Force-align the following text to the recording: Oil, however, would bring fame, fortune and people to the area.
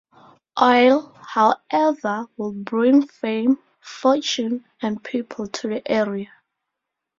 Oil, 0.59 1.13
however, 1.23 2.25
would 2.35 2.65
bring 2.65 3.05
fame, 3.07 3.59
fortune 3.81 4.65
and 4.81 5.03
people 5.03 5.45
to 5.45 5.67
the 5.67 5.87
area. 5.91 6.31